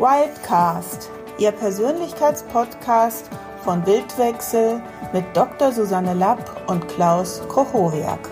[0.00, 3.28] Wildcast, Ihr Persönlichkeitspodcast
[3.62, 4.80] von Bildwechsel
[5.12, 5.72] mit Dr.
[5.72, 8.30] Susanne Lapp und Klaus Kochoriak.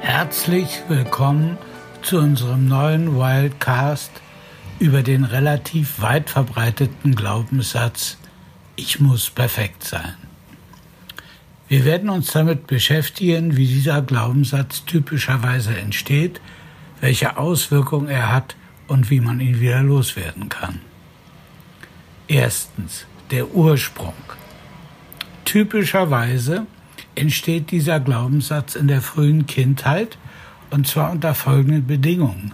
[0.00, 1.56] Herzlich willkommen
[2.02, 4.10] zu unserem neuen Wildcast
[4.78, 8.18] über den relativ weit verbreiteten Glaubenssatz
[8.76, 10.16] Ich muss perfekt sein.
[11.66, 16.42] Wir werden uns damit beschäftigen, wie dieser Glaubenssatz typischerweise entsteht,
[17.00, 18.54] welche Auswirkungen er hat
[18.88, 20.80] und wie man ihn wieder loswerden kann.
[22.28, 24.14] Erstens der Ursprung.
[25.44, 26.66] Typischerweise
[27.14, 30.18] entsteht dieser Glaubenssatz in der frühen Kindheit
[30.70, 32.52] und zwar unter folgenden Bedingungen.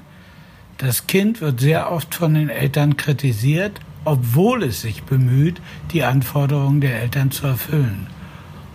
[0.79, 5.61] Das Kind wird sehr oft von den Eltern kritisiert, obwohl es sich bemüht,
[5.93, 8.09] die Anforderungen der Eltern zu erfüllen.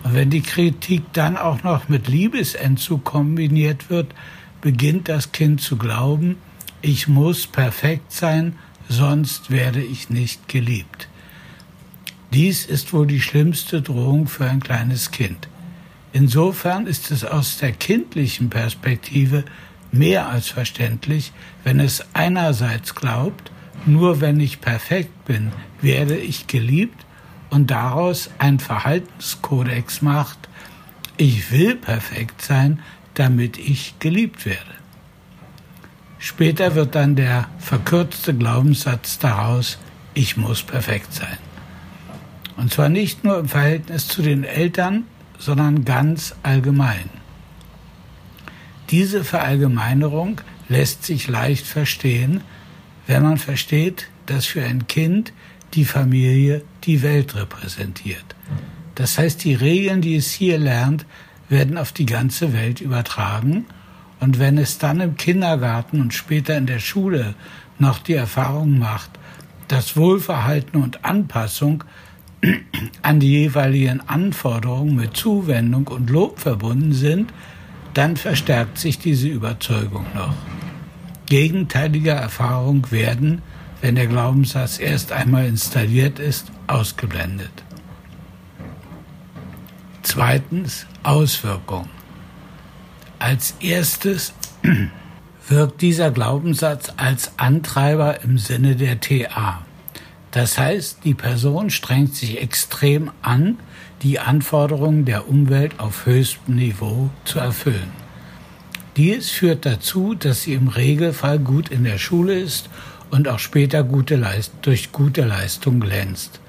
[0.04, 4.14] Und wenn die Kritik dann auch noch mit Liebesentzug kombiniert wird,
[4.60, 6.36] beginnt das Kind zu glauben,
[6.82, 8.56] ich muss perfekt sein,
[8.88, 11.08] sonst werde ich nicht geliebt.
[12.32, 15.48] Dies ist wohl die schlimmste Drohung für ein kleines Kind.
[16.12, 19.44] Insofern ist es aus der kindlichen Perspektive
[19.92, 21.32] mehr als verständlich,
[21.64, 23.50] wenn es einerseits glaubt,
[23.86, 27.06] nur wenn ich perfekt bin, werde ich geliebt
[27.50, 30.48] und daraus ein Verhaltenskodex macht,
[31.16, 32.80] ich will perfekt sein,
[33.14, 34.78] damit ich geliebt werde.
[36.18, 39.78] Später wird dann der verkürzte Glaubenssatz daraus,
[40.14, 41.38] ich muss perfekt sein.
[42.56, 45.04] Und zwar nicht nur im Verhältnis zu den Eltern,
[45.38, 47.08] sondern ganz allgemein.
[48.90, 52.40] Diese Verallgemeinerung lässt sich leicht verstehen,
[53.06, 55.32] wenn man versteht, dass für ein Kind
[55.74, 58.24] die Familie die Welt repräsentiert.
[58.96, 61.06] Das heißt, die Regeln, die es hier lernt,
[61.48, 63.66] werden auf die ganze Welt übertragen
[64.20, 67.34] und wenn es dann im Kindergarten und später in der Schule
[67.78, 69.10] noch die Erfahrung macht,
[69.68, 71.84] dass Wohlverhalten und Anpassung
[73.02, 77.32] an die jeweiligen Anforderungen mit Zuwendung und Lob verbunden sind,
[77.94, 80.34] dann verstärkt sich diese Überzeugung noch.
[81.26, 83.42] Gegenteilige Erfahrungen werden,
[83.80, 87.50] wenn der Glaubenssatz erst einmal installiert ist, ausgeblendet.
[90.02, 91.97] Zweitens Auswirkungen.
[93.18, 94.32] Als erstes
[95.48, 99.62] wirkt dieser Glaubenssatz als Antreiber im Sinne der TA.
[100.30, 103.58] Das heißt, die Person strengt sich extrem an,
[104.02, 107.90] die Anforderungen der Umwelt auf höchstem Niveau zu erfüllen.
[108.96, 112.68] Dies führt dazu, dass sie im Regelfall gut in der Schule ist
[113.10, 116.40] und auch später gute Leist durch gute Leistung glänzt.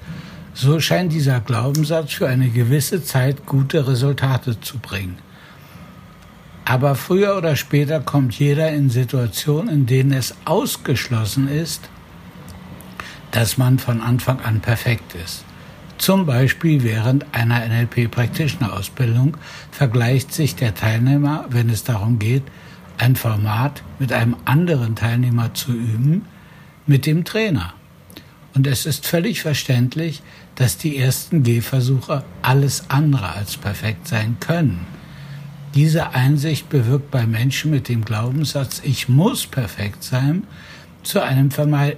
[0.54, 5.16] So scheint dieser Glaubenssatz für eine gewisse Zeit gute Resultate zu bringen.
[6.70, 11.90] Aber früher oder später kommt jeder in Situationen, in denen es ausgeschlossen ist,
[13.32, 15.44] dass man von Anfang an perfekt ist.
[15.98, 19.36] Zum Beispiel während einer NLP-Practitioner-Ausbildung
[19.72, 22.44] vergleicht sich der Teilnehmer, wenn es darum geht,
[22.98, 26.24] ein Format mit einem anderen Teilnehmer zu üben,
[26.86, 27.74] mit dem Trainer.
[28.54, 30.22] Und es ist völlig verständlich,
[30.54, 34.99] dass die ersten Gehversuche alles andere als perfekt sein können.
[35.74, 40.44] Diese Einsicht bewirkt bei Menschen mit dem Glaubenssatz, ich muss perfekt sein,
[41.02, 41.96] zu einem Vermeid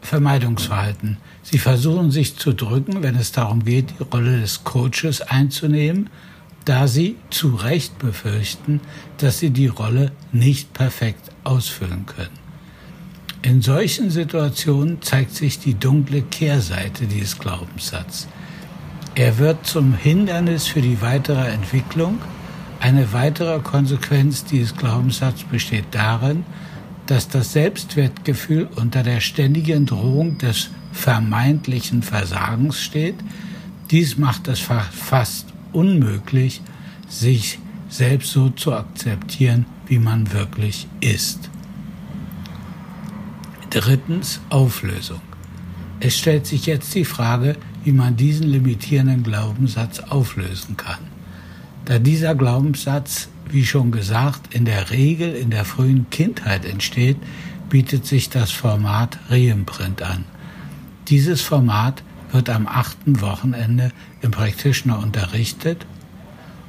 [0.00, 1.18] Vermeidungsverhalten.
[1.42, 6.08] Sie versuchen sich zu drücken, wenn es darum geht, die Rolle des Coaches einzunehmen,
[6.64, 8.80] da sie zu Recht befürchten,
[9.18, 12.38] dass sie die Rolle nicht perfekt ausfüllen können.
[13.42, 18.28] In solchen Situationen zeigt sich die dunkle Kehrseite dieses Glaubenssatzes.
[19.18, 22.20] Er wird zum Hindernis für die weitere Entwicklung.
[22.78, 26.44] Eine weitere Konsequenz dieses Glaubenssatzes besteht darin,
[27.06, 33.16] dass das Selbstwertgefühl unter der ständigen Drohung des vermeintlichen Versagens steht.
[33.90, 36.60] Dies macht es fast unmöglich,
[37.08, 37.58] sich
[37.88, 41.50] selbst so zu akzeptieren, wie man wirklich ist.
[43.70, 45.20] Drittens Auflösung.
[45.98, 47.56] Es stellt sich jetzt die Frage,
[47.88, 50.98] wie man diesen limitierenden Glaubenssatz auflösen kann.
[51.86, 57.16] Da dieser Glaubenssatz, wie schon gesagt, in der Regel in der frühen Kindheit entsteht,
[57.70, 60.24] bietet sich das Format Reimprint an.
[61.06, 65.86] Dieses Format wird am achten Wochenende im Practitioner unterrichtet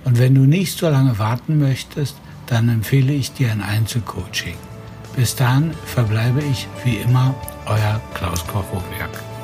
[0.05, 2.15] und wenn du nicht so lange warten möchtest,
[2.47, 4.55] dann empfehle ich dir ein Einzelcoaching.
[5.17, 9.38] Bis dahin verbleibe ich wie immer euer Klaus Koch-Hochberg.